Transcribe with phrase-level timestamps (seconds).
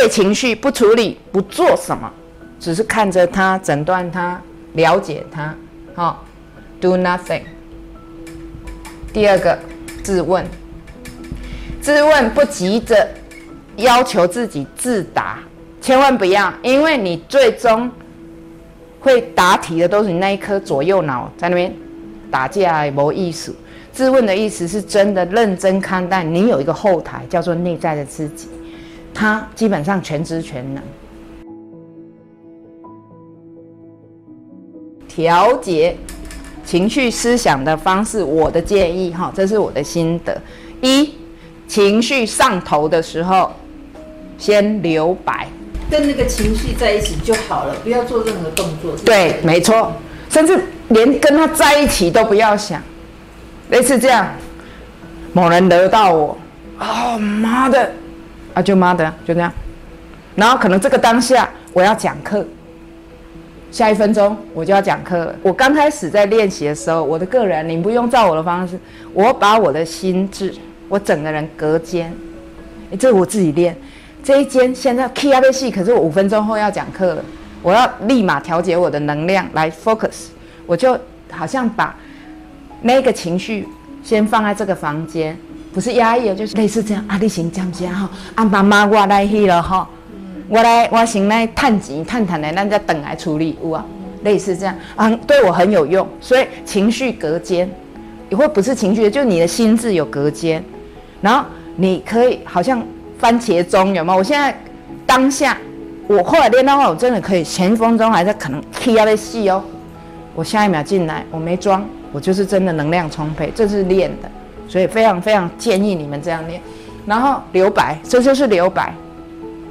[0.00, 2.10] 对情绪不处理，不做什么，
[2.58, 4.40] 只是看着他，诊断他，
[4.72, 5.54] 了解他，
[5.94, 6.24] 好
[6.80, 7.42] ，do nothing。
[9.12, 9.58] 第二个，
[10.02, 10.42] 自问，
[11.82, 13.06] 自问不急着
[13.76, 15.38] 要求自己自答，
[15.82, 17.90] 千万不要，因为你最终
[19.00, 21.70] 会答题的都是你那一颗左右脑在那边
[22.30, 23.54] 打架，没意思。
[23.92, 28.48] 自问的意思是真的认真看待，你有一个后台叫做内在的自己，
[29.12, 30.82] 他基本上全知全能。
[35.08, 35.96] 调节
[36.64, 40.40] 情绪思想的方式，我的建议哈，这是我的心得。
[40.80, 41.14] 一，
[41.66, 43.52] 情绪上头的时候，
[44.38, 45.48] 先留白，
[45.90, 48.96] 跟那个情绪在一起就好了，不要做任何动作。
[49.04, 49.92] 对，没错，
[50.30, 52.80] 甚至连跟他在一起都不要想。
[53.70, 54.28] 类似这样，
[55.32, 56.38] 某人得到我，
[56.78, 57.92] 哦妈的，
[58.60, 59.50] 啊就妈的，就这样。
[60.36, 62.46] 然后可能这个当下我要讲课，
[63.70, 65.34] 下一分钟我就要讲课了。
[65.42, 68.78] 我刚开始在练习的时候，我的个人，你不用照我的方式，
[69.14, 70.54] 我把我的心智，
[70.88, 72.14] 我整个人隔间，
[72.98, 73.74] 这是我自己练。
[74.22, 77.24] 这一间现在 key 要被细，可是我五分钟后要讲课了，
[77.62, 80.26] 我要立马调节我的能量来 focus，
[80.66, 80.98] 我就
[81.30, 81.94] 好像把。
[82.82, 83.68] 那个情绪
[84.02, 85.36] 先放在这个房间，
[85.72, 87.04] 不是压抑哦，就是类似这样。
[87.08, 89.88] 啊，你先讲讲哈，啊妈妈我来去了哈，
[90.48, 93.84] 我来我先来探钱探探的，咱再等来处理，有啊，
[94.24, 96.06] 类似这样啊，对我很有用。
[96.20, 97.70] 所以情绪隔间，
[98.28, 100.62] 也会不是情绪，就你的心智有隔间，
[101.20, 101.44] 然后
[101.76, 102.82] 你可以好像
[103.18, 104.14] 番茄钟有吗？
[104.16, 104.58] 我现在
[105.06, 105.56] 当下，
[106.08, 109.62] 我后来练的话，我真的可以前一分钟还在可能 K 要被细哦，
[110.34, 111.84] 我下一秒进来，我没装。
[112.12, 114.28] 我就是真的能量充沛，这是练的，
[114.70, 116.62] 所以非常非常建议你们这样练。
[117.04, 118.94] 然后留白，这就是留白，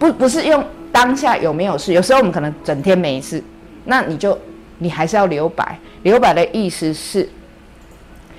[0.00, 3.40] 不不是用当下有没有事，有时候我们可能整天没事，
[3.84, 4.36] 那你就
[4.78, 5.78] 你还是要留白。
[6.02, 7.28] 留白的意思是，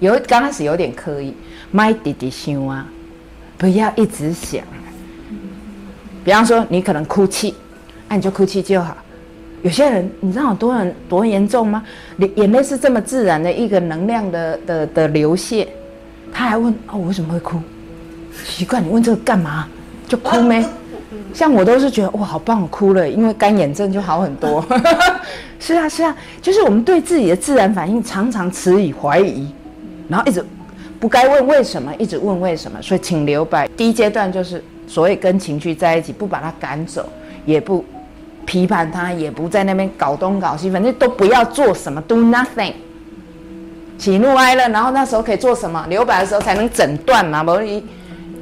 [0.00, 1.32] 有刚开始有点刻意，
[1.70, 2.86] 麦弟弟想啊，
[3.56, 4.60] 不要一直想。
[6.24, 7.54] 比方说你可能哭泣，
[8.08, 8.96] 那你就哭泣就好。
[9.62, 11.82] 有些人，你知道有多人多严重吗？
[12.18, 15.66] 眼眼泪是这么自然的一个能量的的的流泻，
[16.34, 17.58] 他还问哦，我为什么会哭？
[18.46, 19.66] 奇怪，你问这个干嘛？
[20.06, 20.62] 就哭没？
[21.32, 24.62] 像我都是觉得哇，好棒，哭了，因为干眼症就好很多。
[25.58, 29.50] 是啊，是啊，就是我们对自己的自然反应常常持以怀疑，
[30.08, 30.44] 然后一直
[31.00, 32.82] 不该问为什么，一直问为什么。
[32.82, 33.66] 所以请留白。
[33.76, 37.08] 第一阶段就是所谓跟情绪在一起，不把它赶走，
[37.46, 37.84] 也不。
[38.46, 42.74] 批判它，也不在那边搞东搞西，反正都不要做什么，do nothing。
[43.98, 45.84] 喜怒哀乐，然后那时候可以做什么？
[45.88, 47.42] 留白的时候才能诊断嘛。
[47.42, 47.84] 不，你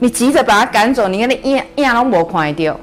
[0.00, 2.78] 你急着把他赶走，你看你一一样都没看掉，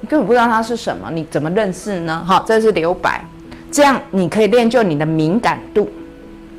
[0.00, 2.24] 你根本不知道他是什么，你怎么认识呢？
[2.26, 3.24] 哈，这是留白，
[3.70, 5.90] 这样你可以练就你的敏感度，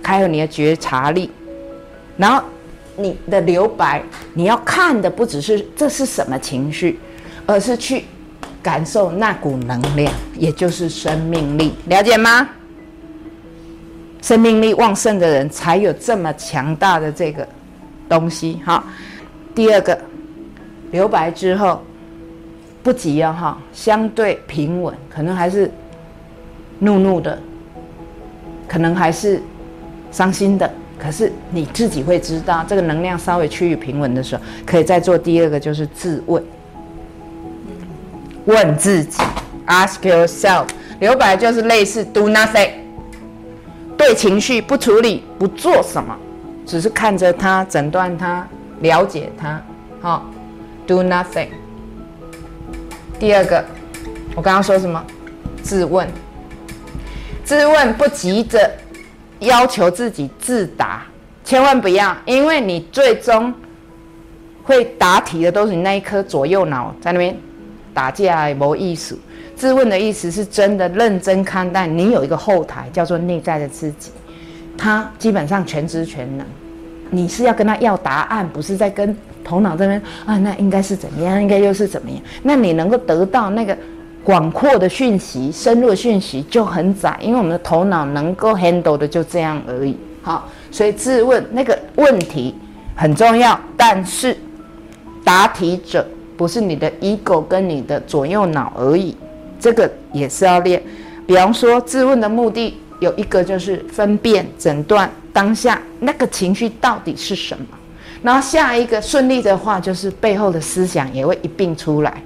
[0.04, 1.32] 还有你的觉察力。
[2.18, 2.44] 然后
[2.98, 4.02] 你的留白，
[4.34, 7.00] 你要看的不只是这是什么情绪，
[7.46, 8.06] 而是去。
[8.62, 12.48] 感受那股能量，也就是生命力，了解吗？
[14.24, 17.46] 生命力旺盛的人才有这么强大的这个
[18.08, 18.62] 东西。
[18.66, 18.82] 哈，
[19.54, 20.00] 第二个，
[20.92, 21.84] 留白之后
[22.82, 25.70] 不急啊，哈，相对平稳，可能还是
[26.80, 27.38] 怒怒的，
[28.66, 29.44] 可能还是
[30.10, 36.42] 伤心的，可是你自己会知道，这个能量稍微趋于平稳的时候，可以再做第二个，就是自问。
[38.46, 39.22] 问自己
[39.68, 40.68] ，ask yourself，
[41.02, 42.70] 留白就是类似 do nothing，
[43.98, 46.18] 对情绪不处理，不做什么，
[46.66, 48.48] 只是看着它，诊断它，
[48.82, 49.62] 了解它，
[50.02, 50.26] 好
[50.86, 51.48] ，do nothing。
[53.20, 53.64] 第二个，
[54.36, 55.04] 我刚刚说什么？
[55.62, 56.08] 自问，
[57.46, 58.70] 自问不急着
[59.40, 61.04] 要求自己自答，
[61.44, 63.54] 千万不要，因为你最终
[64.64, 67.38] 会答题的都是你那一颗左右脑在那边。
[67.94, 69.16] 打架没意思，
[69.56, 74.12] 自问的意思是真的认真看待，你有一个后台叫做内在的自己，
[74.78, 76.46] 他基本上全知全能，
[77.10, 82.20] 你是要跟他要答案，不是在跟头脑这边啊，那应该是怎么样，应该又是怎么样？
[82.42, 83.78] 那你能够得到那个
[84.24, 89.98] 广阔的讯息、深入的讯息就很窄，因为我们的头脑能够 handle 的就这样而已。
[90.22, 92.56] 好，所以自问那个问题
[92.96, 94.36] 很重要，但是
[95.24, 96.06] 答题者。
[96.36, 99.16] 不是你的 ego 跟你的左右脑而已，
[99.64, 100.84] 这个也是要练。
[101.26, 107.66] 比方说，自问的目的有一个就是分辨、诊断当下那个情绪到底是什么。
[108.22, 112.22] 然后下一个顺利的话，就是背后的思想也会一并出来。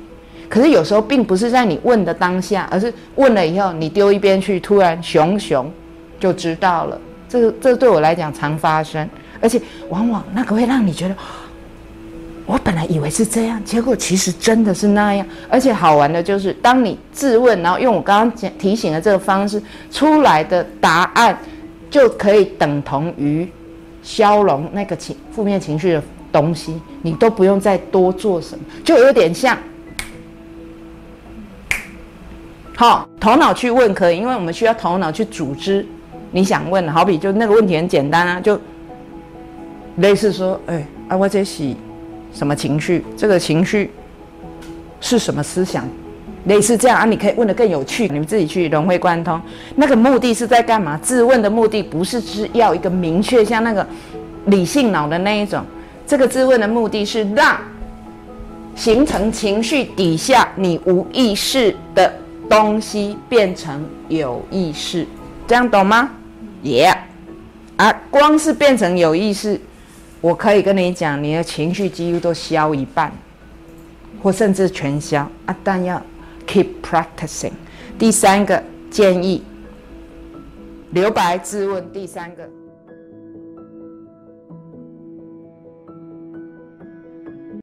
[0.50, 5.72] 可是有时候并不是在你问的当下，而是问了以后你丢一边去，突然熊熊
[6.20, 7.00] 就知道了。
[7.30, 9.08] 这个这个对我来讲常发生，
[9.40, 11.16] 而且往往那个会让你觉得，
[12.48, 15.28] 我本来以为是这样，结果其实真的是那样。
[15.50, 19.62] 而且好玩的就是，当你自问，然后用我刚刚讲提醒的这个方式
[19.92, 21.38] 出来的答案，
[21.90, 23.46] 就可以等同于
[24.02, 26.02] 消融那个情负面情绪的
[26.32, 29.58] 东西，你都不用再多做什么，就有点像。
[32.78, 35.86] 好，头脑去问可以，因为我们需要头脑去组织
[36.32, 36.90] 你想问。
[36.90, 38.58] 好比就那个问题很简单啊，就
[39.98, 41.76] 类似说，哎，啊，我这是
[42.34, 43.04] 什么情绪？
[43.16, 43.92] 这个情绪
[45.00, 45.88] 是什么思想？
[46.46, 49.42] 类似这样啊，你可以问的更有趣，你们自己去融会贯通。
[49.76, 50.98] 那个目的是在干嘛？
[51.02, 53.86] 自问的目的不是是要一个明确，像那个
[54.46, 55.64] 理性脑的那一种。
[56.06, 57.58] 这个自问的目的是让
[58.76, 62.14] 形成情绪底下你无意识的。
[62.50, 65.06] 东西变成有意识，
[65.46, 66.10] 这样懂吗？
[66.62, 66.90] 也
[67.76, 69.60] 啊，光是变成有意识，
[70.20, 73.12] 我可以跟你讲，你的情绪几乎都消一半，
[74.22, 75.56] 或甚至全消啊。
[75.64, 76.02] 但要
[76.48, 77.52] keep practicing。
[78.00, 79.44] 第三个建议，
[80.92, 81.92] 留白自问。
[81.92, 82.50] 第三个。